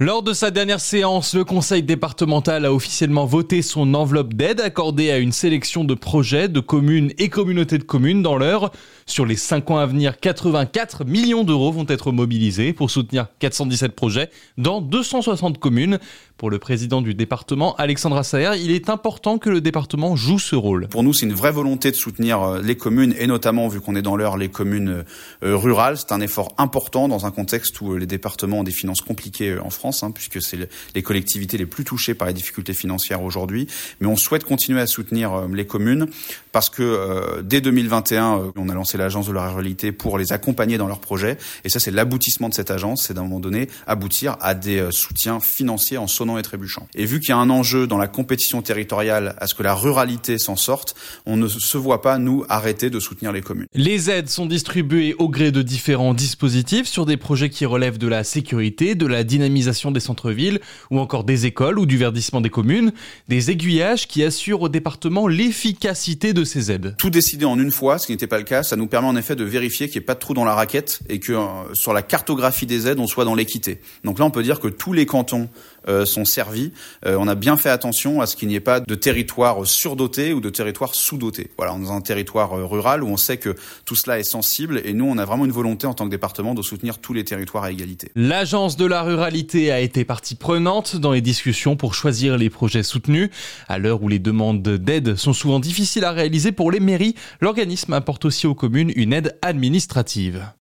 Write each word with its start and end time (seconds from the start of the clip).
Lors 0.00 0.22
de 0.22 0.32
sa 0.32 0.52
dernière 0.52 0.78
séance, 0.78 1.34
le 1.34 1.42
conseil 1.42 1.82
départemental 1.82 2.64
a 2.64 2.72
officiellement 2.72 3.26
voté 3.26 3.62
son 3.62 3.94
enveloppe 3.94 4.32
d'aide 4.32 4.60
accordée 4.60 5.10
à 5.10 5.18
une 5.18 5.32
sélection 5.32 5.82
de 5.82 5.94
projets 5.94 6.46
de 6.46 6.60
communes 6.60 7.10
et 7.18 7.28
communautés 7.28 7.78
de 7.78 7.82
communes 7.82 8.22
dans 8.22 8.38
l'heure. 8.38 8.70
Sur 9.06 9.26
les 9.26 9.34
5 9.34 9.72
ans 9.72 9.78
à 9.78 9.86
venir, 9.86 10.20
84 10.20 11.04
millions 11.04 11.42
d'euros 11.42 11.72
vont 11.72 11.86
être 11.88 12.12
mobilisés 12.12 12.72
pour 12.72 12.92
soutenir 12.92 13.26
417 13.40 13.96
projets 13.96 14.30
dans 14.56 14.80
260 14.80 15.58
communes. 15.58 15.98
Pour 16.36 16.50
le 16.50 16.60
président 16.60 17.02
du 17.02 17.14
département, 17.14 17.74
Alexandre 17.78 18.18
Assaer, 18.18 18.52
il 18.62 18.70
est 18.70 18.90
important 18.90 19.38
que 19.38 19.50
le 19.50 19.60
département 19.60 20.14
joue 20.14 20.38
ce 20.38 20.54
rôle. 20.54 20.86
Pour 20.86 21.02
nous, 21.02 21.12
c'est 21.12 21.26
une 21.26 21.32
vraie 21.32 21.50
volonté 21.50 21.90
de 21.90 21.96
soutenir 21.96 22.40
euh, 22.40 22.62
les 22.62 22.76
communes 22.76 23.12
et 23.18 23.26
notamment, 23.26 23.66
vu 23.66 23.80
qu'on 23.80 23.96
est 23.96 24.02
dans 24.02 24.14
l'heure, 24.14 24.36
les 24.36 24.48
communes 24.48 25.02
euh, 25.42 25.56
rurales. 25.56 25.96
C'est 25.96 26.12
un 26.12 26.20
effort 26.20 26.54
important 26.56 27.08
dans 27.08 27.26
un 27.26 27.32
contexte 27.32 27.80
où 27.80 27.94
euh, 27.94 27.98
les 27.98 28.06
départements 28.06 28.60
ont 28.60 28.62
des 28.62 28.70
finances 28.70 29.00
compliquées 29.00 29.58
en 29.58 29.70
France. 29.70 29.87
Hein, 30.02 30.10
puisque 30.10 30.42
c'est 30.42 30.68
les 30.94 31.02
collectivités 31.02 31.56
les 31.56 31.66
plus 31.66 31.84
touchées 31.84 32.14
par 32.14 32.28
les 32.28 32.34
difficultés 32.34 32.74
financières 32.74 33.22
aujourd'hui. 33.22 33.66
Mais 34.00 34.06
on 34.06 34.16
souhaite 34.16 34.44
continuer 34.44 34.80
à 34.80 34.86
soutenir 34.86 35.32
euh, 35.32 35.48
les 35.52 35.66
communes 35.66 36.06
parce 36.52 36.68
que 36.70 36.82
euh, 36.82 37.42
dès 37.42 37.60
2021, 37.60 38.38
euh, 38.38 38.50
on 38.56 38.68
a 38.68 38.74
lancé 38.74 38.98
l'agence 38.98 39.26
de 39.26 39.32
la 39.32 39.48
ruralité 39.48 39.92
pour 39.92 40.18
les 40.18 40.32
accompagner 40.32 40.78
dans 40.78 40.86
leurs 40.86 41.00
projets. 41.00 41.38
Et 41.64 41.68
ça, 41.68 41.80
c'est 41.80 41.90
l'aboutissement 41.90 42.48
de 42.48 42.54
cette 42.54 42.70
agence, 42.70 43.04
c'est 43.06 43.14
d'un 43.14 43.22
moment 43.22 43.40
donné 43.40 43.68
aboutir 43.86 44.36
à 44.40 44.54
des 44.54 44.88
soutiens 44.90 45.40
financiers 45.40 45.98
en 45.98 46.06
sonnant 46.06 46.38
et 46.38 46.42
trébuchant. 46.42 46.86
Et 46.94 47.06
vu 47.06 47.20
qu'il 47.20 47.30
y 47.30 47.32
a 47.32 47.38
un 47.38 47.50
enjeu 47.50 47.86
dans 47.86 47.98
la 47.98 48.08
compétition 48.08 48.62
territoriale 48.62 49.34
à 49.38 49.46
ce 49.46 49.54
que 49.54 49.62
la 49.62 49.74
ruralité 49.74 50.38
s'en 50.38 50.56
sorte, 50.56 50.94
on 51.26 51.36
ne 51.36 51.48
se 51.48 51.78
voit 51.78 52.02
pas, 52.02 52.18
nous, 52.18 52.44
arrêter 52.48 52.90
de 52.90 53.00
soutenir 53.00 53.32
les 53.32 53.40
communes. 53.40 53.66
Les 53.74 54.10
aides 54.10 54.28
sont 54.28 54.46
distribuées 54.46 55.14
au 55.18 55.28
gré 55.28 55.52
de 55.52 55.62
différents 55.62 56.14
dispositifs 56.14 56.86
sur 56.86 57.06
des 57.06 57.16
projets 57.16 57.50
qui 57.50 57.66
relèvent 57.66 57.98
de 57.98 58.08
la 58.08 58.24
sécurité, 58.24 58.94
de 58.94 59.06
la 59.06 59.24
dynamisation 59.24 59.77
des 59.86 60.00
centres-villes 60.00 60.60
ou 60.90 60.98
encore 60.98 61.24
des 61.24 61.46
écoles 61.46 61.78
ou 61.78 61.86
du 61.86 61.96
verdissement 61.96 62.40
des 62.40 62.50
communes, 62.50 62.92
des 63.28 63.50
aiguillages 63.50 64.06
qui 64.06 64.22
assurent 64.22 64.62
au 64.62 64.68
département 64.68 65.28
l'efficacité 65.28 66.32
de 66.32 66.44
ces 66.44 66.70
aides. 66.70 66.94
Tout 66.98 67.10
décider 67.10 67.44
en 67.44 67.58
une 67.58 67.70
fois, 67.70 67.98
ce 67.98 68.06
qui 68.06 68.12
n'était 68.12 68.26
pas 68.26 68.38
le 68.38 68.44
cas, 68.44 68.62
ça 68.62 68.76
nous 68.76 68.86
permet 68.86 69.08
en 69.08 69.16
effet 69.16 69.36
de 69.36 69.44
vérifier 69.44 69.88
qu'il 69.88 70.00
n'y 70.00 70.04
ait 70.04 70.06
pas 70.06 70.14
de 70.14 70.20
trou 70.20 70.34
dans 70.34 70.44
la 70.44 70.54
raquette 70.54 71.00
et 71.08 71.20
que 71.20 71.32
euh, 71.32 71.74
sur 71.74 71.92
la 71.92 72.02
cartographie 72.02 72.66
des 72.66 72.88
aides, 72.88 72.98
on 72.98 73.06
soit 73.06 73.24
dans 73.24 73.34
l'équité. 73.34 73.80
Donc 74.04 74.18
là, 74.18 74.24
on 74.24 74.30
peut 74.30 74.42
dire 74.42 74.60
que 74.60 74.68
tous 74.68 74.92
les 74.92 75.06
cantons 75.06 75.48
euh, 75.88 76.04
sont 76.04 76.24
servis. 76.24 76.72
Euh, 77.06 77.16
on 77.18 77.28
a 77.28 77.34
bien 77.34 77.56
fait 77.56 77.70
attention 77.70 78.20
à 78.20 78.26
ce 78.26 78.36
qu'il 78.36 78.48
n'y 78.48 78.54
ait 78.54 78.60
pas 78.60 78.80
de 78.80 78.94
territoire 78.94 79.66
surdoté 79.66 80.32
ou 80.32 80.40
de 80.40 80.50
territoire 80.50 80.94
sous-doté. 80.94 81.50
Voilà, 81.56 81.74
on 81.74 81.80
est 81.80 81.84
dans 81.84 81.92
un 81.92 82.00
territoire 82.00 82.50
rural 82.68 83.02
où 83.02 83.08
on 83.08 83.16
sait 83.16 83.38
que 83.38 83.54
tout 83.84 83.94
cela 83.94 84.18
est 84.18 84.24
sensible 84.24 84.82
et 84.84 84.92
nous, 84.92 85.06
on 85.06 85.18
a 85.18 85.24
vraiment 85.24 85.44
une 85.44 85.52
volonté 85.52 85.86
en 85.86 85.94
tant 85.94 86.04
que 86.04 86.10
département 86.10 86.54
de 86.54 86.62
soutenir 86.62 86.98
tous 86.98 87.12
les 87.12 87.24
territoires 87.24 87.64
à 87.64 87.70
égalité. 87.70 88.10
L'agence 88.14 88.76
de 88.76 88.86
la 88.86 89.02
ruralité 89.02 89.67
a 89.70 89.80
été 89.80 90.04
partie 90.04 90.34
prenante 90.34 90.96
dans 90.96 91.12
les 91.12 91.20
discussions 91.20 91.76
pour 91.76 91.94
choisir 91.94 92.36
les 92.36 92.50
projets 92.50 92.82
soutenus. 92.82 93.30
À 93.68 93.78
l'heure 93.78 94.02
où 94.02 94.08
les 94.08 94.18
demandes 94.18 94.62
d'aide 94.62 95.16
sont 95.16 95.32
souvent 95.32 95.60
difficiles 95.60 96.04
à 96.04 96.12
réaliser 96.12 96.52
pour 96.52 96.70
les 96.70 96.80
mairies, 96.80 97.14
l'organisme 97.40 97.92
apporte 97.92 98.24
aussi 98.24 98.46
aux 98.46 98.54
communes 98.54 98.92
une 98.96 99.12
aide 99.12 99.36
administrative. 99.42 100.52